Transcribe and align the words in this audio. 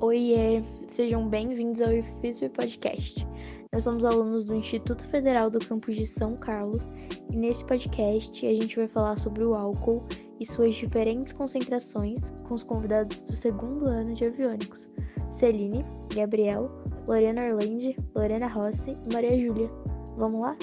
Oiê, 0.00 0.62
sejam 0.86 1.26
bem-vindos 1.26 1.80
ao 1.80 1.90
IFISP 1.90 2.50
Podcast. 2.50 3.26
Nós 3.72 3.82
somos 3.82 4.04
alunos 4.04 4.44
do 4.44 4.54
Instituto 4.54 5.06
Federal 5.08 5.48
do 5.48 5.58
Campus 5.58 5.96
de 5.96 6.06
São 6.06 6.36
Carlos 6.36 6.86
e 7.32 7.36
nesse 7.36 7.64
podcast 7.64 8.46
a 8.46 8.52
gente 8.52 8.76
vai 8.76 8.86
falar 8.86 9.18
sobre 9.18 9.42
o 9.42 9.54
álcool 9.54 10.04
e 10.38 10.44
suas 10.44 10.74
diferentes 10.74 11.32
concentrações 11.32 12.28
com 12.46 12.52
os 12.52 12.62
convidados 12.62 13.22
do 13.22 13.32
segundo 13.32 13.86
ano 13.86 14.12
de 14.12 14.26
aviônicos, 14.26 14.86
Celine, 15.30 15.82
Gabriel, 16.14 16.70
Lorena 17.08 17.46
Orlandi, 17.46 17.96
Lorena 18.14 18.48
Rossi 18.48 18.90
e 18.90 19.14
Maria 19.14 19.38
Júlia. 19.38 19.68
Vamos 20.18 20.42
lá? 20.42 20.54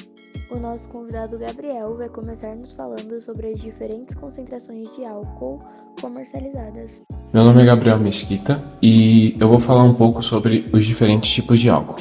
O 0.51 0.59
nosso 0.59 0.87
convidado 0.89 1.39
Gabriel 1.39 1.97
vai 1.97 2.07
começar 2.07 2.55
nos 2.55 2.73
falando 2.73 3.19
sobre 3.19 3.47
as 3.47 3.59
diferentes 3.59 4.13
concentrações 4.13 4.95
de 4.95 5.03
álcool 5.03 5.59
comercializadas. 5.99 7.01
Meu 7.33 7.43
nome 7.43 7.63
é 7.63 7.65
Gabriel 7.65 7.97
Mesquita 7.97 8.63
e 8.79 9.35
eu 9.39 9.49
vou 9.49 9.57
falar 9.57 9.81
um 9.81 9.95
pouco 9.95 10.21
sobre 10.21 10.69
os 10.71 10.85
diferentes 10.85 11.31
tipos 11.31 11.59
de 11.59 11.67
álcool. 11.67 11.97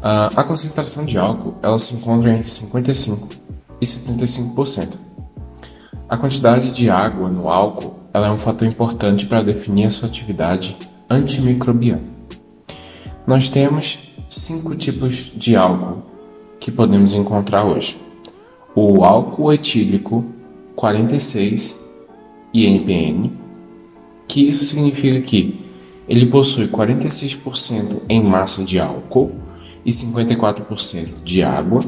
A 0.00 0.42
concentração 0.42 1.04
de 1.04 1.18
álcool 1.18 1.54
ela 1.62 1.78
se 1.78 1.94
encontra 1.94 2.30
entre 2.30 2.48
55 2.48 3.28
e 3.78 3.84
75%. 3.84 4.94
A 6.08 6.16
quantidade 6.16 6.70
de 6.70 6.88
água 6.88 7.28
no 7.28 7.50
álcool 7.50 8.00
ela 8.10 8.28
é 8.28 8.30
um 8.30 8.38
fator 8.38 8.66
importante 8.66 9.26
para 9.26 9.42
definir 9.42 9.84
a 9.84 9.90
sua 9.90 10.08
atividade 10.08 10.74
antimicrobiana. 11.10 12.00
Nós 13.26 13.50
temos 13.50 14.14
cinco 14.30 14.74
tipos 14.76 15.30
de 15.36 15.54
álcool 15.54 16.02
que 16.58 16.72
podemos 16.72 17.12
encontrar 17.12 17.66
hoje: 17.66 18.00
o 18.74 19.04
álcool 19.04 19.52
etílico 19.52 20.24
46 20.74 21.84
INPN 22.54 23.44
que 24.26 24.46
isso 24.46 24.64
significa 24.64 25.20
que 25.20 25.60
ele 26.08 26.26
possui 26.26 26.68
46% 26.68 28.02
em 28.08 28.22
massa 28.22 28.64
de 28.64 28.78
álcool 28.78 29.32
e 29.84 29.90
54% 29.90 31.22
de 31.24 31.42
água, 31.42 31.82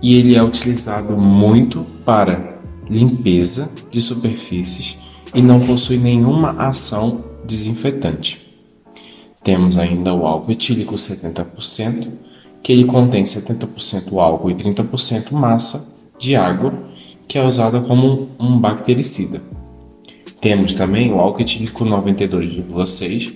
e 0.00 0.14
ele 0.14 0.34
é 0.34 0.42
utilizado 0.42 1.16
muito 1.16 1.86
para 2.04 2.60
limpeza 2.90 3.72
de 3.90 4.00
superfícies 4.00 4.98
e 5.34 5.40
não 5.40 5.66
possui 5.66 5.96
nenhuma 5.96 6.50
ação 6.50 7.24
desinfetante. 7.44 8.52
Temos 9.42 9.78
ainda 9.78 10.12
o 10.14 10.26
álcool 10.26 10.52
etílico 10.52 10.94
70%, 10.94 12.08
que 12.62 12.72
ele 12.72 12.84
contém 12.84 13.24
70% 13.24 14.16
álcool 14.18 14.50
e 14.50 14.54
30% 14.54 15.32
massa 15.32 15.98
de 16.18 16.36
água, 16.36 16.72
que 17.26 17.38
é 17.38 17.44
usada 17.44 17.80
como 17.80 18.28
um 18.38 18.58
bactericida. 18.58 19.40
Temos 20.42 20.74
também 20.74 21.12
o 21.12 21.20
álcool 21.20 21.42
etílico 21.42 21.84
92,6 21.84 23.34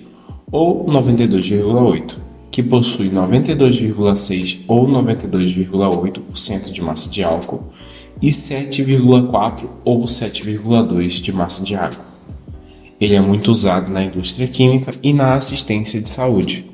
ou 0.51 0.85
92,8, 0.85 2.15
que 2.51 2.61
possui 2.61 3.09
92,6 3.09 4.65
ou 4.67 4.85
92,8% 4.85 6.69
de 6.69 6.81
massa 6.81 7.09
de 7.09 7.23
álcool 7.23 7.71
e 8.21 8.27
7,4 8.27 9.69
ou 9.85 10.03
7,2 10.03 11.21
de 11.21 11.31
massa 11.31 11.63
de 11.63 11.75
água. 11.75 12.05
Ele 12.99 13.15
é 13.15 13.21
muito 13.21 13.53
usado 13.53 13.89
na 13.89 14.03
indústria 14.03 14.45
química 14.45 14.93
e 15.01 15.13
na 15.13 15.35
assistência 15.35 16.01
de 16.01 16.09
saúde. 16.09 16.69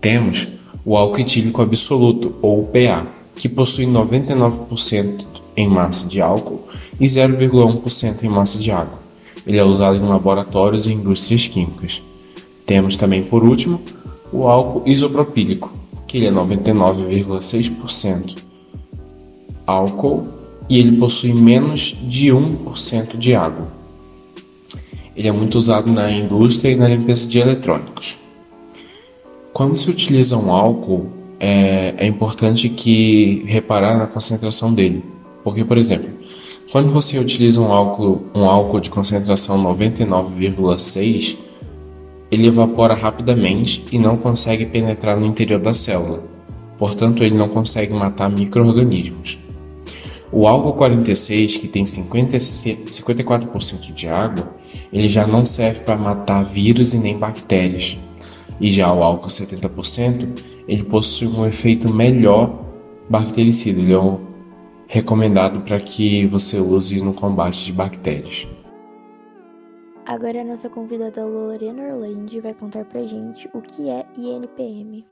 Temos 0.00 0.48
o 0.82 0.96
álcool 0.96 1.20
etílico 1.20 1.60
absoluto, 1.60 2.36
ou 2.40 2.64
PA, 2.64 3.06
que 3.36 3.50
possui 3.50 3.84
99% 3.84 5.26
em 5.54 5.68
massa 5.68 6.08
de 6.08 6.22
álcool 6.22 6.66
e 6.98 7.04
0,1% 7.04 8.22
em 8.22 8.30
massa 8.30 8.58
de 8.58 8.70
água. 8.70 9.01
Ele 9.46 9.58
é 9.58 9.64
usado 9.64 9.96
em 9.96 10.08
laboratórios 10.08 10.86
e 10.86 10.92
indústrias 10.92 11.46
químicas. 11.46 12.02
Temos 12.66 12.96
também, 12.96 13.22
por 13.22 13.44
último, 13.44 13.80
o 14.32 14.46
álcool 14.46 14.82
isopropílico, 14.86 15.72
que 16.06 16.18
ele 16.18 16.26
é 16.26 16.30
99,6% 16.30 18.52
álcool 19.66 20.28
e 20.68 20.78
ele 20.78 20.96
possui 20.96 21.32
menos 21.32 21.96
de 22.02 22.28
1% 22.28 23.16
de 23.16 23.34
água. 23.34 23.68
Ele 25.14 25.28
é 25.28 25.32
muito 25.32 25.58
usado 25.58 25.92
na 25.92 26.10
indústria 26.10 26.72
e 26.72 26.76
na 26.76 26.88
limpeza 26.88 27.28
de 27.28 27.38
eletrônicos. 27.38 28.18
Quando 29.52 29.76
se 29.76 29.90
utiliza 29.90 30.36
um 30.36 30.50
álcool, 30.50 31.08
é, 31.38 31.94
é 31.98 32.06
importante 32.06 32.68
que 32.68 33.44
reparar 33.46 33.98
na 33.98 34.06
concentração 34.06 34.72
dele, 34.72 35.04
porque, 35.44 35.64
por 35.64 35.76
exemplo, 35.76 36.08
quando 36.72 36.90
você 36.90 37.18
utiliza 37.18 37.60
um 37.60 37.70
álcool, 37.70 38.22
um 38.34 38.46
álcool 38.46 38.80
de 38.80 38.88
concentração 38.88 39.62
99,6, 39.62 41.36
ele 42.30 42.46
evapora 42.46 42.94
rapidamente 42.94 43.84
e 43.92 43.98
não 43.98 44.16
consegue 44.16 44.64
penetrar 44.64 45.20
no 45.20 45.26
interior 45.26 45.60
da 45.60 45.74
célula. 45.74 46.24
Portanto, 46.78 47.22
ele 47.22 47.36
não 47.36 47.50
consegue 47.50 47.92
matar 47.92 48.30
microorganismos. 48.30 49.38
O 50.32 50.48
álcool 50.48 50.72
46, 50.72 51.58
que 51.58 51.68
tem 51.68 51.84
50, 51.84 52.38
54% 52.38 53.92
de 53.92 54.08
água, 54.08 54.48
ele 54.90 55.10
já 55.10 55.26
não 55.26 55.44
serve 55.44 55.80
para 55.80 55.94
matar 55.94 56.42
vírus 56.42 56.94
e 56.94 56.98
nem 56.98 57.18
bactérias. 57.18 57.98
E 58.58 58.72
já 58.72 58.90
o 58.90 59.02
álcool 59.02 59.28
70%, 59.28 60.26
ele 60.66 60.84
possui 60.84 61.28
um 61.28 61.44
efeito 61.44 61.92
melhor 61.92 62.64
bactericida. 63.10 63.78
Ele 63.78 63.92
é 63.92 63.98
um 63.98 64.31
recomendado 64.92 65.62
para 65.62 65.80
que 65.80 66.26
você 66.26 66.58
use 66.58 67.00
no 67.00 67.14
combate 67.14 67.64
de 67.64 67.72
bactérias. 67.72 68.46
Agora 70.04 70.42
a 70.42 70.44
nossa 70.44 70.68
convidada 70.68 71.24
Lorena 71.24 71.94
Orlandi 71.94 72.40
vai 72.40 72.52
contar 72.52 72.84
pra 72.84 73.02
gente 73.06 73.48
o 73.54 73.62
que 73.62 73.88
é 73.88 74.04
INPM. 74.18 75.06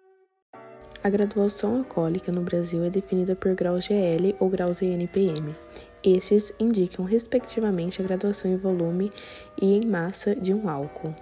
A 1.03 1.09
graduação 1.09 1.79
alcoólica 1.79 2.31
no 2.31 2.43
Brasil 2.43 2.85
é 2.85 2.91
definida 2.91 3.35
por 3.35 3.55
graus 3.55 3.87
GL 3.87 4.37
ou 4.39 4.51
graus 4.51 4.83
INPM. 4.83 5.57
Estes 6.05 6.53
indicam, 6.61 7.07
respectivamente, 7.07 8.03
a 8.03 8.05
graduação 8.05 8.51
em 8.51 8.59
volume 8.59 9.11
e 9.63 9.79
em 9.79 9.87
massa 9.87 10.37
de 10.37 10.53
um 10.53 10.69
álcool. 10.69 11.15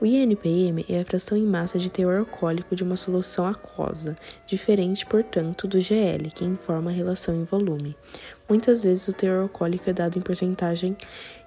O 0.00 0.06
INPM 0.06 0.86
é 0.88 1.00
a 1.00 1.04
fração 1.04 1.36
em 1.36 1.42
massa 1.42 1.76
de 1.76 1.90
teor 1.90 2.20
alcoólico 2.20 2.76
de 2.76 2.84
uma 2.84 2.94
solução 2.94 3.44
aquosa, 3.44 4.16
diferente, 4.46 5.04
portanto, 5.04 5.66
do 5.66 5.80
GL, 5.80 6.30
que 6.32 6.44
informa 6.44 6.90
a 6.90 6.94
relação 6.94 7.34
em 7.34 7.42
volume. 7.42 7.96
Muitas 8.48 8.84
vezes 8.84 9.08
o 9.08 9.12
teor 9.12 9.42
alcoólico 9.42 9.90
é 9.90 9.92
dado 9.92 10.16
em 10.16 10.22
porcentagem, 10.22 10.96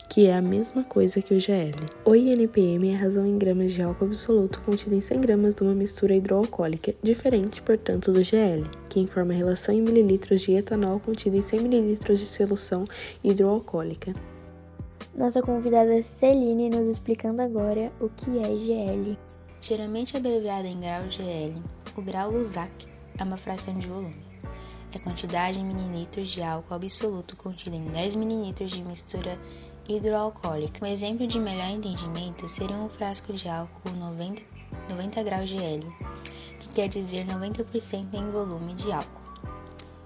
que 0.09 0.28
é 0.28 0.35
a 0.35 0.41
mesma 0.41 0.84
coisa 0.84 1.22
que 1.22 1.34
o 1.34 1.39
GL. 1.39 1.79
O 2.03 2.13
INPM 2.13 2.89
é 2.89 2.95
a 2.95 3.00
razão 3.00 3.25
em 3.25 3.38
gramas 3.38 3.72
de 3.72 3.81
álcool 3.81 4.07
absoluto 4.07 4.59
contida 4.66 4.95
em 4.95 5.00
100 5.00 5.22
gramas 5.22 5.56
de 5.56 5.63
uma 5.63 5.73
mistura 5.73 6.13
hidroalcoólica, 6.13 6.94
diferente, 7.01 7.62
portanto, 7.62 8.12
do 8.12 8.22
GL, 8.22 8.69
que 8.89 9.00
informa 9.00 9.31
a 9.31 9.38
relação 9.38 9.73
em 9.73 9.81
mililitros 9.81 10.41
de 10.41 10.51
etanol 10.51 11.00
contido 11.00 11.38
em 11.38 11.41
100 11.41 11.62
mililitros 11.62 12.19
de 12.19 12.28
solução 12.28 12.85
hidroalcoólica. 13.23 14.13
Nossa 15.14 15.42
convidada 15.42 16.02
Celine 16.02 16.70
nos 16.70 16.88
explicando 16.88 17.42
agora 17.42 17.92
o 18.00 18.08
que 18.08 18.40
é 18.40 18.56
GL. 18.56 19.18
Geralmente 19.62 20.16
abreviada 20.16 20.70
em 20.70 20.80
grau 20.80 21.10
GL, 21.10 21.62
o 21.98 22.02
grau 22.02 22.32
Lusac 22.32 22.88
é 23.20 23.24
uma 23.24 23.36
fração 23.36 23.78
de 23.78 23.88
volume. 23.88 24.26
É 24.96 24.98
a 24.98 25.02
quantidade 25.02 25.60
em 25.60 25.66
mililitros 25.66 26.30
de 26.30 26.42
álcool 26.42 26.76
absoluto 26.76 27.36
contida 27.36 27.76
em 27.76 27.84
10 27.84 28.16
mililitros 28.16 28.72
de 28.72 28.82
mistura 28.86 29.38
hidroalcoólica. 29.88 30.86
Um 30.86 30.88
exemplo 30.88 31.28
de 31.28 31.40
melhor 31.40 31.70
entendimento 31.70 32.48
seria 32.48 32.78
um 32.78 32.88
frasco 32.88 33.34
de 33.34 33.50
álcool 33.50 33.92
90, 33.92 34.42
90 34.90 35.24
graus 35.24 35.50
GL, 35.50 35.86
que 36.58 36.70
quer 36.70 36.88
dizer 36.88 37.28
90% 37.28 38.14
em 38.14 38.32
volume 38.32 38.76
de 38.76 38.90
álcool. 38.94 39.22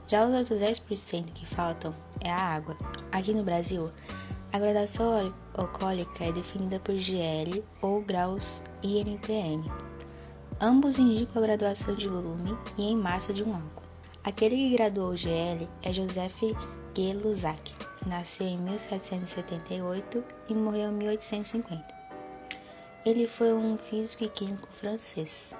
Já 0.08 0.28
os 0.28 0.36
outros 0.36 0.60
10% 0.62 1.34
que 1.34 1.46
faltam 1.48 1.96
é 2.22 2.30
a 2.30 2.38
água. 2.38 2.78
Aqui 3.12 3.34
no 3.34 3.44
Brasil, 3.44 3.92
a 4.56 4.60
gradação 4.60 5.34
alcoólica 5.56 6.24
é 6.24 6.32
definida 6.32 6.80
por 6.80 6.96
GL 6.96 7.62
ou 7.82 8.02
graus 8.02 8.63
INPM. 8.81 9.69
Ambos 10.62 10.98
indicam 10.98 11.44
a 11.44 11.46
graduação 11.46 11.94
de 11.94 12.07
volume 12.07 12.57
e 12.78 12.84
em 12.84 12.96
massa 12.96 13.34
de 13.34 13.44
um 13.44 13.54
álcool. 13.54 13.84
Aquele 14.24 14.56
que 14.56 14.78
graduou 14.78 15.10
o 15.10 15.18
GL 15.18 15.68
é 15.84 15.92
Joseph 15.92 16.40
G. 16.96 17.13
Lusac. 17.22 17.74
Nasceu 18.07 18.48
em 18.48 18.57
1778 18.60 20.24
e 20.48 20.54
morreu 20.54 20.90
em 20.90 20.94
1850. 20.94 21.84
Ele 23.06 23.28
foi 23.28 23.51
um 23.51 23.78
físico 23.78 24.24
e 24.24 24.30
químico 24.30 24.69
francês. 24.72 25.54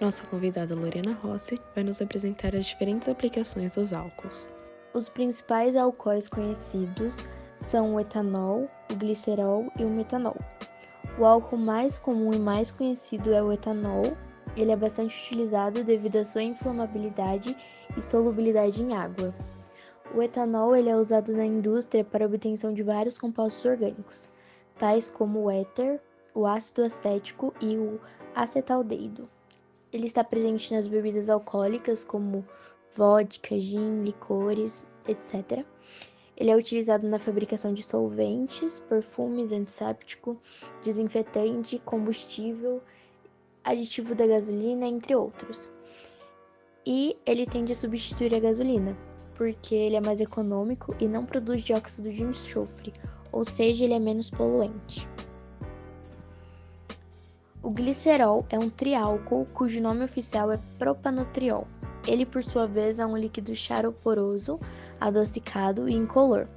Nossa 0.00 0.24
convidada 0.24 0.74
Lorena 0.74 1.16
Rossi 1.22 1.60
vai 1.72 1.84
nos 1.84 2.02
apresentar 2.02 2.56
as 2.56 2.66
diferentes 2.66 3.08
aplicações 3.08 3.70
dos 3.76 3.92
álcools. 3.92 4.50
Os 4.92 5.08
principais 5.08 5.76
alcoóis 5.76 6.28
conhecidos 6.28 7.18
são 7.60 7.94
o 7.94 8.00
etanol, 8.00 8.68
o 8.90 8.94
glicerol 8.96 9.70
e 9.78 9.84
o 9.84 9.88
metanol. 9.88 10.36
O 11.18 11.24
álcool 11.24 11.58
mais 11.58 11.98
comum 11.98 12.32
e 12.32 12.38
mais 12.38 12.70
conhecido 12.70 13.32
é 13.32 13.42
o 13.42 13.52
etanol. 13.52 14.16
Ele 14.56 14.72
é 14.72 14.76
bastante 14.76 15.16
utilizado 15.26 15.84
devido 15.84 16.16
à 16.16 16.24
sua 16.24 16.42
inflamabilidade 16.42 17.56
e 17.96 18.00
solubilidade 18.00 18.82
em 18.82 18.96
água. 18.96 19.32
O 20.14 20.22
etanol 20.22 20.74
ele 20.74 20.88
é 20.88 20.96
usado 20.96 21.32
na 21.32 21.44
indústria 21.44 22.02
para 22.02 22.24
a 22.24 22.28
obtenção 22.28 22.72
de 22.72 22.82
vários 22.82 23.16
compostos 23.18 23.64
orgânicos, 23.64 24.28
tais 24.76 25.08
como 25.10 25.44
o 25.44 25.50
éter, 25.50 26.00
o 26.34 26.46
ácido 26.46 26.82
acético 26.82 27.54
e 27.60 27.76
o 27.76 28.00
acetaldeído. 28.34 29.28
Ele 29.92 30.06
está 30.06 30.24
presente 30.24 30.74
nas 30.74 30.88
bebidas 30.88 31.30
alcoólicas 31.30 32.02
como 32.02 32.44
vodka, 32.96 33.58
gin, 33.58 34.02
licores, 34.02 34.82
etc. 35.06 35.64
Ele 36.40 36.50
é 36.50 36.56
utilizado 36.56 37.06
na 37.06 37.18
fabricação 37.18 37.74
de 37.74 37.82
solventes, 37.82 38.80
perfumes, 38.80 39.52
antisséptico, 39.52 40.40
desinfetante, 40.82 41.78
combustível, 41.84 42.82
aditivo 43.62 44.14
da 44.14 44.26
gasolina, 44.26 44.86
entre 44.86 45.14
outros. 45.14 45.70
E 46.86 47.14
ele 47.26 47.44
tende 47.44 47.72
a 47.72 47.76
substituir 47.76 48.34
a 48.34 48.40
gasolina, 48.40 48.96
porque 49.34 49.74
ele 49.74 49.96
é 49.96 50.00
mais 50.00 50.18
econômico 50.18 50.96
e 50.98 51.06
não 51.06 51.26
produz 51.26 51.62
dióxido 51.62 52.10
de 52.10 52.22
enxofre, 52.22 52.90
ou 53.30 53.44
seja, 53.44 53.84
ele 53.84 53.92
é 53.92 53.98
menos 53.98 54.30
poluente. 54.30 55.06
O 57.62 57.70
glicerol 57.70 58.46
é 58.48 58.58
um 58.58 58.70
triálcool 58.70 59.44
cujo 59.52 59.78
nome 59.78 60.02
oficial 60.02 60.50
é 60.50 60.58
propanotriol. 60.78 61.66
Ele, 62.06 62.24
por 62.24 62.42
sua 62.42 62.66
vez, 62.66 62.98
é 62.98 63.06
um 63.06 63.16
líquido 63.16 63.54
charoporoso, 63.54 64.58
adocicado 65.00 65.88
e 65.88 65.94
incolor. 65.94 66.48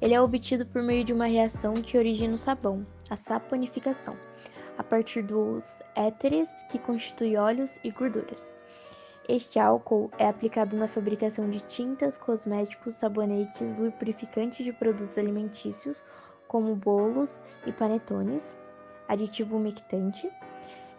Ele 0.00 0.14
é 0.14 0.20
obtido 0.20 0.66
por 0.66 0.82
meio 0.82 1.04
de 1.04 1.12
uma 1.12 1.26
reação 1.26 1.74
que 1.74 1.96
origina 1.96 2.34
o 2.34 2.38
sabão, 2.38 2.86
a 3.08 3.16
saponificação, 3.16 4.16
a 4.76 4.84
partir 4.84 5.22
dos 5.22 5.80
éteres 5.94 6.62
que 6.70 6.78
constituem 6.78 7.36
óleos 7.36 7.78
e 7.82 7.90
gorduras. 7.90 8.52
Este 9.28 9.58
álcool 9.58 10.08
é 10.18 10.28
aplicado 10.28 10.76
na 10.76 10.86
fabricação 10.86 11.50
de 11.50 11.60
tintas, 11.60 12.16
cosméticos, 12.16 12.94
sabonetes, 12.94 13.76
lubrificantes 13.76 14.64
de 14.64 14.72
produtos 14.72 15.18
alimentícios, 15.18 16.04
como 16.46 16.76
bolos 16.76 17.40
e 17.66 17.72
panetones, 17.72 18.56
aditivo 19.08 19.56
umectante. 19.56 20.30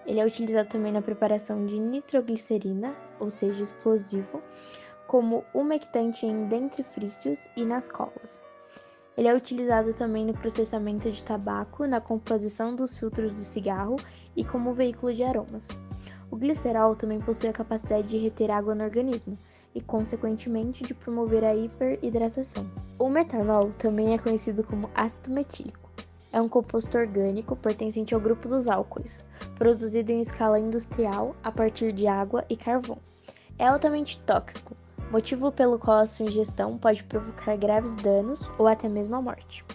Ele 0.05 0.19
é 0.19 0.25
utilizado 0.25 0.67
também 0.67 0.91
na 0.91 1.01
preparação 1.01 1.65
de 1.65 1.79
nitroglicerina, 1.79 2.93
ou 3.19 3.29
seja, 3.29 3.63
explosivo, 3.63 4.41
como 5.07 5.43
umectante 5.53 6.25
em 6.25 6.47
dentifrícios 6.47 7.47
e 7.55 7.63
nas 7.63 7.87
colas. 7.89 8.41
Ele 9.17 9.27
é 9.27 9.35
utilizado 9.35 9.93
também 9.93 10.25
no 10.25 10.33
processamento 10.33 11.09
de 11.09 11.23
tabaco, 11.23 11.87
na 11.87 11.99
composição 11.99 12.75
dos 12.75 12.97
filtros 12.97 13.33
do 13.33 13.43
cigarro 13.43 13.95
e 14.35 14.43
como 14.43 14.75
veículo 14.75 15.11
de 15.11 15.23
aromas. 15.23 15.67
O 16.29 16.35
glicerol 16.35 16.95
também 16.95 17.19
possui 17.19 17.49
a 17.49 17.53
capacidade 17.53 18.07
de 18.07 18.17
reter 18.17 18.51
água 18.51 18.75
no 18.75 18.83
organismo 18.83 19.37
e, 19.73 19.81
consequentemente, 19.81 20.83
de 20.83 20.93
promover 20.93 21.43
a 21.43 21.55
hiperidratação. 21.55 22.69
O 22.99 23.09
metanol 23.09 23.71
também 23.77 24.13
é 24.13 24.17
conhecido 24.17 24.63
como 24.63 24.89
ácido 24.93 25.31
metílico. 25.31 25.86
É 26.37 26.39
um 26.39 26.47
composto 26.47 26.95
orgânico 26.95 27.55
pertencente 27.55 28.13
ao 28.13 28.21
grupo 28.21 28.47
dos 28.47 28.67
álcoois, 28.67 29.25
produzido 29.55 30.11
em 30.11 30.21
escala 30.21 30.59
industrial 30.59 31.35
a 31.43 31.51
partir 31.51 31.91
de 31.91 32.05
água 32.05 32.45
e 32.47 32.55
carvão. 32.55 32.99
É 33.57 33.65
altamente 33.65 34.19
tóxico, 34.19 34.77
motivo 35.11 35.51
pelo 35.51 35.79
qual 35.79 35.97
a 35.97 36.05
sua 36.05 36.27
ingestão 36.27 36.77
pode 36.77 37.03
provocar 37.05 37.57
graves 37.57 37.95
danos 37.95 38.47
ou 38.59 38.67
até 38.67 38.87
mesmo 38.87 39.15
a 39.15 39.21
morte. 39.23 39.65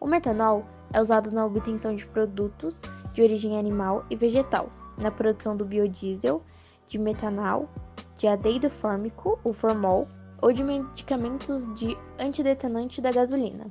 O 0.00 0.06
metanol 0.06 0.64
é 0.94 0.98
usado 0.98 1.30
na 1.30 1.44
obtenção 1.44 1.94
de 1.94 2.06
produtos 2.06 2.80
de 3.12 3.20
origem 3.20 3.58
animal 3.58 4.06
e 4.08 4.16
vegetal, 4.16 4.70
na 4.96 5.10
produção 5.10 5.54
do 5.54 5.66
biodiesel, 5.66 6.42
de 6.86 6.98
metanol, 6.98 7.68
de 8.16 8.26
adeido 8.26 8.70
fórmico, 8.70 9.38
o 9.44 9.52
formol, 9.52 10.08
ou 10.40 10.54
de 10.54 10.64
medicamentos 10.64 11.66
de 11.74 11.94
antidetonante 12.18 13.02
da 13.02 13.12
gasolina. 13.12 13.70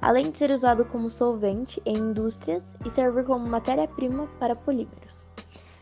Além 0.00 0.30
de 0.30 0.38
ser 0.38 0.50
usado 0.50 0.84
como 0.84 1.10
solvente 1.10 1.82
em 1.84 1.96
indústrias 1.96 2.76
e 2.84 2.90
servir 2.90 3.24
como 3.24 3.46
matéria-prima 3.48 4.28
para 4.38 4.54
polímeros. 4.54 5.26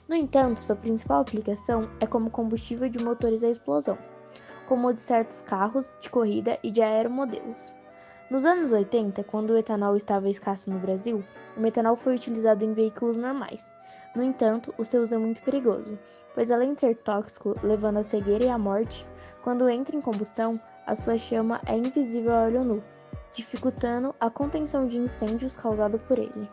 No 0.09 0.15
entanto, 0.15 0.61
sua 0.61 0.77
principal 0.77 1.21
aplicação 1.21 1.89
é 2.01 2.07
como 2.07 2.31
combustível 2.31 2.89
de 2.89 3.03
motores 3.03 3.45
a 3.45 3.49
explosão, 3.49 3.99
como 4.69 4.89
o 4.89 4.93
de 4.93 5.01
certos 5.01 5.43
carros 5.43 5.93
de 6.01 6.09
corrida 6.09 6.59
e 6.63 6.71
de 6.71 6.81
aeromodelos. 6.81 7.75
Nos 8.31 8.45
anos 8.45 8.73
80, 8.73 9.23
quando 9.25 9.51
o 9.51 9.57
etanol 9.57 9.97
estava 9.97 10.29
escasso 10.29 10.71
no 10.71 10.79
Brasil, 10.79 11.23
o 11.57 11.61
metanol 11.61 11.97
foi 11.97 12.15
utilizado 12.15 12.65
em 12.65 12.73
veículos 12.73 13.17
normais, 13.17 13.73
no 14.17 14.23
entanto, 14.23 14.73
o 14.79 14.83
seu 14.83 15.03
uso 15.03 15.15
é 15.15 15.19
muito 15.19 15.43
perigoso, 15.43 15.99
pois 16.35 16.51
além 16.51 16.73
de 16.73 16.81
ser 16.81 16.97
tóxico, 16.97 17.55
levando 17.62 17.99
à 17.99 18.03
cegueira 18.03 18.47
e 18.47 18.49
à 18.49 18.57
morte, 18.57 19.07
quando 19.43 19.69
entra 19.69 19.95
em 19.95 20.01
combustão, 20.01 20.59
a 20.87 20.95
sua 20.95 21.19
chama 21.19 21.61
é 21.67 21.77
invisível 21.77 22.33
a 22.33 22.45
olho 22.45 22.65
nu, 22.65 22.83
dificultando 23.37 24.15
a 24.19 24.31
contenção 24.31 24.87
de 24.87 24.97
incêndios 24.97 25.56
causados 25.56 26.00
por 26.03 26.19
ele. 26.19 26.49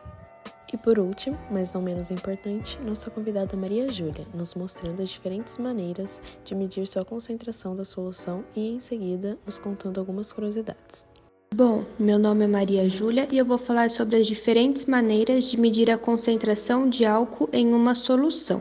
E 0.71 0.77
por 0.77 0.97
último, 0.97 1.38
mas 1.51 1.71
não 1.71 1.83
menos 1.83 2.09
importante, 2.09 2.80
nossa 2.81 3.12
convidada 3.12 3.56
Maria 3.56 3.88
Júlia, 3.89 4.25
nos 4.33 4.56
mostrando 4.56 5.03
as 5.03 5.09
diferentes 5.09 5.57
maneiras 5.57 6.19
de 6.44 6.56
medir 6.56 6.88
sua 6.88 7.06
concentração 7.06 7.75
da 7.75 7.85
solução 7.85 8.44
e, 8.56 8.74
em 8.74 8.80
seguida, 8.80 9.38
nos 9.45 9.59
contando 9.59 10.00
algumas 10.00 10.33
curiosidades. 10.33 11.06
Bom, 11.53 11.85
meu 12.00 12.18
nome 12.18 12.45
é 12.45 12.47
Maria 12.47 12.89
Júlia 12.89 13.27
e 13.31 13.38
eu 13.38 13.45
vou 13.45 13.59
falar 13.59 13.91
sobre 13.91 14.15
as 14.15 14.25
diferentes 14.25 14.85
maneiras 14.85 15.44
de 15.44 15.59
medir 15.59 15.91
a 15.91 15.97
concentração 16.00 16.89
de 16.89 17.06
álcool 17.06 17.47
em 17.53 17.71
uma 17.75 17.94
solução. 17.94 18.59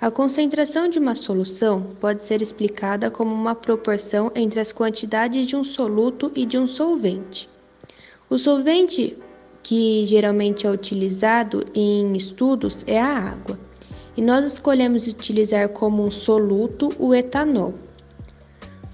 A 0.00 0.12
concentração 0.12 0.88
de 0.88 0.96
uma 1.00 1.16
solução 1.16 1.82
pode 1.98 2.22
ser 2.22 2.40
explicada 2.40 3.10
como 3.10 3.34
uma 3.34 3.56
proporção 3.56 4.30
entre 4.32 4.60
as 4.60 4.70
quantidades 4.70 5.44
de 5.44 5.56
um 5.56 5.64
soluto 5.64 6.30
e 6.36 6.46
de 6.46 6.56
um 6.56 6.68
solvente. 6.68 7.50
O 8.30 8.38
solvente 8.38 9.18
que 9.60 10.06
geralmente 10.06 10.68
é 10.68 10.70
utilizado 10.70 11.66
em 11.74 12.14
estudos 12.14 12.84
é 12.86 13.00
a 13.00 13.32
água, 13.32 13.58
e 14.16 14.22
nós 14.22 14.44
escolhemos 14.44 15.08
utilizar 15.08 15.68
como 15.70 16.04
um 16.04 16.12
soluto 16.12 16.90
o 16.96 17.12
etanol. 17.12 17.74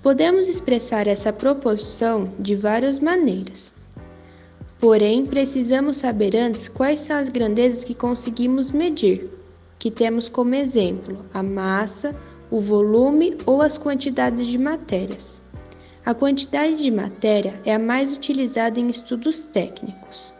Podemos 0.02 0.48
expressar 0.48 1.06
essa 1.06 1.32
proporção 1.34 2.32
de 2.38 2.54
várias 2.54 2.98
maneiras. 2.98 3.70
Porém, 4.80 5.26
precisamos 5.26 5.98
saber 5.98 6.34
antes 6.34 6.66
quais 6.66 7.00
são 7.00 7.16
as 7.16 7.28
grandezas 7.28 7.84
que 7.84 7.94
conseguimos 7.94 8.72
medir, 8.72 9.33
que 9.84 9.90
temos 9.90 10.30
como 10.30 10.54
exemplo 10.54 11.26
a 11.34 11.42
massa, 11.42 12.16
o 12.50 12.58
volume 12.58 13.36
ou 13.44 13.60
as 13.60 13.76
quantidades 13.76 14.46
de 14.46 14.56
matérias. 14.56 15.42
A 16.06 16.14
quantidade 16.14 16.76
de 16.76 16.90
matéria 16.90 17.60
é 17.66 17.74
a 17.74 17.78
mais 17.78 18.16
utilizada 18.16 18.80
em 18.80 18.86
estudos 18.86 19.44
técnicos. 19.44 20.32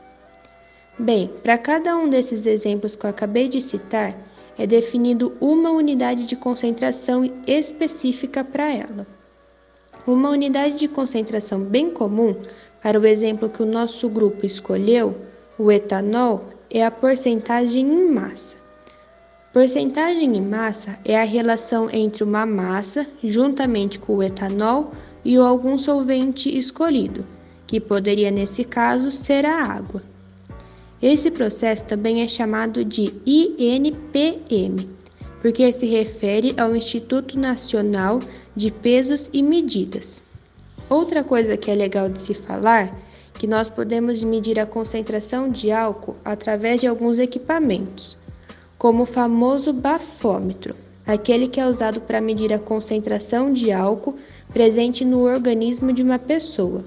Bem, 0.99 1.31
para 1.43 1.59
cada 1.59 1.95
um 1.95 2.09
desses 2.09 2.47
exemplos 2.47 2.97
que 2.97 3.05
eu 3.05 3.11
acabei 3.11 3.47
de 3.47 3.61
citar, 3.61 4.17
é 4.57 4.67
definido 4.67 5.37
uma 5.43 5.69
unidade 5.69 6.25
de 6.25 6.37
concentração 6.37 7.31
específica 7.47 8.43
para 8.43 8.73
ela. 8.73 9.07
Uma 10.07 10.31
unidade 10.31 10.77
de 10.77 10.89
concentração 10.89 11.61
bem 11.61 11.91
comum 11.91 12.35
para 12.83 12.99
o 12.99 13.07
exemplo 13.07 13.51
que 13.51 13.63
o 13.63 13.67
nosso 13.67 14.09
grupo 14.09 14.47
escolheu, 14.47 15.15
o 15.59 15.71
etanol, 15.71 16.49
é 16.71 16.83
a 16.83 16.91
porcentagem 16.91 17.87
em 17.87 18.11
massa. 18.11 18.64
Porcentagem 19.55 20.37
em 20.37 20.41
massa 20.41 20.99
é 21.05 21.17
a 21.17 21.23
relação 21.23 21.89
entre 21.89 22.25
uma 22.25 22.45
massa, 22.45 23.07
juntamente 23.23 24.01
com 24.01 24.17
o 24.17 24.23
etanol, 24.23 24.91
e 25.25 25.37
algum 25.37 25.79
solvente 25.79 26.59
escolhido, 26.59 27.25
que 27.65 27.79
poderia 27.79 28.33
nesse 28.33 28.65
caso 28.65 29.13
ser 29.13 29.47
a 29.47 29.63
água. 29.63 30.03
Esse 31.01 31.31
processo 31.31 31.87
também 31.87 32.21
é 32.21 32.27
chamado 32.27 32.85
de 32.85 33.15
INPM, 33.25 34.91
porque 35.41 35.71
se 35.71 35.87
refere 35.87 36.53
ao 36.59 36.75
Instituto 36.75 37.39
Nacional 37.39 38.19
de 38.57 38.73
Pesos 38.73 39.31
e 39.33 39.41
Medidas. 39.41 40.21
Outra 40.91 41.23
coisa 41.23 41.57
que 41.57 41.71
é 41.71 41.77
legal 41.77 42.09
de 42.09 42.19
se 42.19 42.35
falar 42.35 42.93
que 43.35 43.47
nós 43.47 43.69
podemos 43.69 44.21
medir 44.25 44.59
a 44.59 44.67
concentração 44.67 45.49
de 45.49 45.71
álcool 45.71 46.17
através 46.25 46.81
de 46.81 46.89
alguns 46.89 47.21
equipamentos, 47.21 48.19
como 48.85 49.05
o 49.05 49.07
famoso 49.07 49.73
bafômetro, 49.73 50.77
aquele 51.07 51.49
que 51.49 51.59
é 51.59 51.67
usado 51.67 52.03
para 52.03 52.21
medir 52.21 52.53
a 52.53 52.59
concentração 52.59 53.51
de 53.51 53.73
álcool 53.73 54.15
presente 54.53 55.07
no 55.07 55.23
organismo 55.23 55.91
de 55.91 56.03
uma 56.03 56.19
pessoa. 56.19 56.85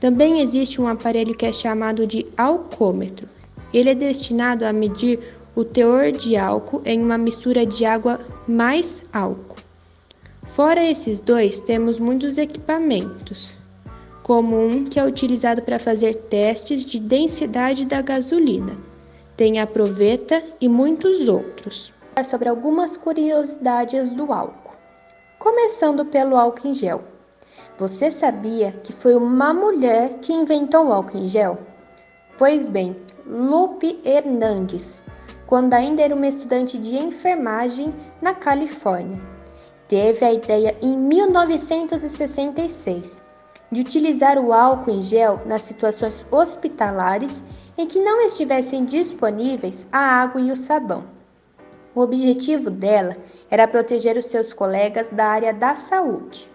Também 0.00 0.40
existe 0.40 0.80
um 0.80 0.88
aparelho 0.88 1.36
que 1.36 1.46
é 1.46 1.52
chamado 1.52 2.08
de 2.08 2.26
alcômetro. 2.36 3.28
Ele 3.72 3.90
é 3.90 3.94
destinado 3.94 4.64
a 4.64 4.72
medir 4.72 5.20
o 5.54 5.62
teor 5.62 6.10
de 6.10 6.36
álcool 6.36 6.82
em 6.84 7.00
uma 7.00 7.16
mistura 7.16 7.64
de 7.64 7.84
água 7.84 8.18
mais 8.48 9.04
álcool. 9.12 9.60
Fora 10.56 10.84
esses 10.84 11.20
dois, 11.20 11.60
temos 11.60 12.00
muitos 12.00 12.36
equipamentos, 12.36 13.56
como 14.24 14.60
um 14.60 14.84
que 14.84 14.98
é 14.98 15.06
utilizado 15.06 15.62
para 15.62 15.78
fazer 15.78 16.16
testes 16.16 16.84
de 16.84 16.98
densidade 16.98 17.84
da 17.84 18.02
gasolina. 18.02 18.85
Tem 19.36 19.60
a 19.60 19.66
proveta 19.66 20.42
e 20.58 20.66
muitos 20.66 21.28
outros. 21.28 21.92
Sobre 22.24 22.48
algumas 22.48 22.96
curiosidades 22.96 24.14
do 24.14 24.32
álcool. 24.32 24.72
Começando 25.38 26.06
pelo 26.06 26.36
álcool 26.36 26.68
em 26.68 26.74
gel. 26.74 27.04
Você 27.78 28.10
sabia 28.10 28.72
que 28.82 28.94
foi 28.94 29.14
uma 29.14 29.52
mulher 29.52 30.20
que 30.20 30.32
inventou 30.32 30.86
o 30.86 30.92
álcool 30.92 31.18
em 31.18 31.28
gel? 31.28 31.58
Pois 32.38 32.70
bem, 32.70 32.96
Lupe 33.26 34.00
Hernandes, 34.06 35.04
quando 35.46 35.74
ainda 35.74 36.00
era 36.00 36.14
uma 36.14 36.28
estudante 36.28 36.78
de 36.78 36.96
enfermagem 36.96 37.94
na 38.22 38.32
Califórnia. 38.32 39.20
Teve 39.86 40.24
a 40.24 40.32
ideia 40.32 40.74
em 40.80 40.96
1966 40.96 43.25
de 43.70 43.80
utilizar 43.80 44.38
o 44.38 44.52
álcool 44.52 44.90
em 44.90 45.02
gel 45.02 45.40
nas 45.46 45.62
situações 45.62 46.24
hospitalares 46.30 47.44
em 47.76 47.86
que 47.86 48.00
não 48.00 48.20
estivessem 48.22 48.84
disponíveis 48.84 49.86
a 49.92 49.98
água 49.98 50.40
e 50.40 50.50
o 50.50 50.56
sabão. 50.56 51.04
O 51.94 52.00
objetivo 52.00 52.70
dela 52.70 53.16
era 53.50 53.68
proteger 53.68 54.16
os 54.16 54.26
seus 54.26 54.52
colegas 54.52 55.08
da 55.08 55.26
área 55.26 55.52
da 55.52 55.74
saúde, 55.74 56.50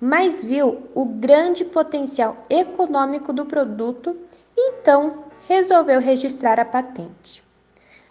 mas 0.00 0.44
viu 0.44 0.82
o 0.94 1.04
grande 1.04 1.64
potencial 1.64 2.36
econômico 2.50 3.32
do 3.32 3.44
produto 3.44 4.16
e 4.56 4.70
então 4.72 5.24
resolveu 5.48 6.00
registrar 6.00 6.58
a 6.58 6.64
patente. 6.64 7.44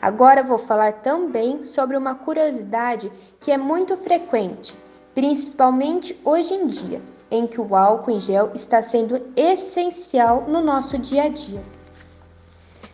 Agora 0.01 0.43
vou 0.43 0.59
falar 0.59 0.93
também 0.93 1.65
sobre 1.65 1.97
uma 1.97 2.15
curiosidade 2.15 3.11
que 3.39 3.51
é 3.51 3.57
muito 3.57 3.95
frequente, 3.97 4.75
principalmente 5.13 6.19
hoje 6.23 6.53
em 6.53 6.67
dia, 6.67 7.01
em 7.29 7.47
que 7.47 7.59
o 7.59 7.75
álcool 7.75 8.11
em 8.11 8.19
gel 8.19 8.51
está 8.53 8.81
sendo 8.81 9.21
essencial 9.35 10.45
no 10.47 10.61
nosso 10.61 10.97
dia 10.97 11.23
a 11.23 11.29
dia. 11.29 11.61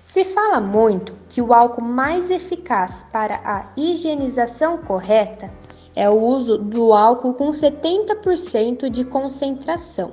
Se 0.07 0.25
fala 0.25 0.59
muito 0.59 1.13
que 1.29 1.41
o 1.41 1.53
álcool 1.53 1.81
mais 1.81 2.29
eficaz 2.29 3.05
para 3.11 3.39
a 3.45 3.67
higienização 3.77 4.77
correta 4.79 5.49
é 5.95 6.09
o 6.09 6.19
uso 6.19 6.57
do 6.57 6.93
álcool 6.93 7.33
com 7.33 7.49
70% 7.49 8.89
de 8.89 9.05
concentração. 9.05 10.11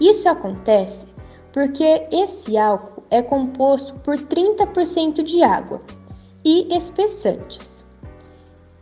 Isso 0.00 0.28
acontece 0.28 1.06
porque 1.52 2.06
esse 2.10 2.56
álcool 2.56 3.02
é 3.10 3.22
composto 3.22 3.94
por 4.00 4.16
30% 4.16 5.22
de 5.22 5.42
água 5.42 5.80
e 6.44 6.74
espessantes. 6.76 7.84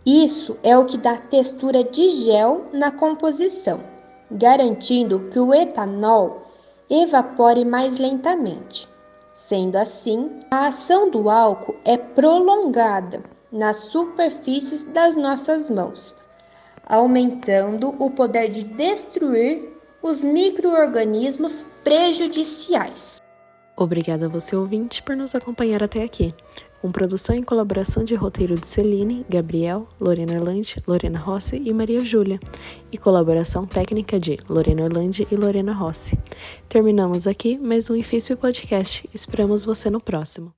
Isso 0.05 0.57
é 0.63 0.77
o 0.77 0.85
que 0.85 0.99
dá 0.99 1.17
textura 1.17 1.83
de 1.83 2.09
gel 2.09 2.67
na 2.73 2.91
composição, 2.91 3.81
garantindo 4.35 5.21
que 5.31 5.39
o 5.39 5.55
etanol 5.55 6.43
evapore 6.91 7.65
mais 7.65 7.99
lentamente. 7.99 8.89
Sendo 9.33 9.77
assim, 9.77 10.41
a 10.51 10.69
ação 10.69 11.11
do 11.11 11.31
álcool 11.31 11.77
é 11.85 11.97
prolongada 11.97 13.23
nas 13.51 13.77
superfícies 13.77 14.85
das 14.85 15.17
nossas 15.17 15.71
mãos, 15.71 16.17
aumentando 16.87 17.95
o 17.99 18.11
poder 18.11 18.49
de 18.49 18.65
destruir 18.65 19.73
os 20.03 20.23
microorganismos 20.23 21.65
prejudiciais. 21.83 23.24
Obrigada 23.77 24.27
a 24.27 24.29
você 24.29 24.55
ouvinte 24.55 25.03
por 25.03 25.17
nos 25.17 25.35
acompanhar 25.35 25.83
até 25.83 26.05
aqui. 26.05 26.33
Com 26.81 26.93
produção 26.93 27.35
e 27.35 27.43
colaboração 27.43 28.05
de 28.05 28.15
roteiro 28.15 28.57
de 28.57 28.67
Celine, 28.67 29.25
Gabriel, 29.29 29.89
Lorena 29.99 30.35
Orlandi, 30.35 30.77
Lorena 30.87 31.19
Rossi 31.19 31.61
e 31.65 31.73
Maria 31.73 32.05
Júlia, 32.05 32.39
e 32.93 32.99
colaboração 32.99 33.67
técnica 33.67 34.21
de 34.21 34.39
Lorena 34.49 34.85
Orlandi 34.85 35.27
e 35.31 35.35
Lorena 35.35 35.73
Rossi. 35.73 36.19
Terminamos 36.69 37.27
aqui 37.27 37.57
mais 37.57 37.89
um 37.89 37.97
Infício 37.97 38.37
Podcast. 38.37 39.09
Esperamos 39.15 39.65
você 39.65 39.89
no 39.89 39.99
próximo. 39.99 40.53